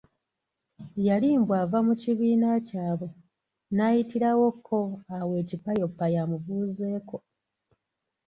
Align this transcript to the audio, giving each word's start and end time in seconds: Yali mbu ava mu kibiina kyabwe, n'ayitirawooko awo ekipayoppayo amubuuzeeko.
Yali 1.07 1.29
mbu 1.41 1.51
ava 1.61 1.79
mu 1.87 1.93
kibiina 2.01 2.49
kyabwe, 2.67 3.07
n'ayitirawooko 3.75 4.79
awo 5.17 5.31
ekipayoppayo 5.41 6.17
amubuuzeeko. 6.23 7.17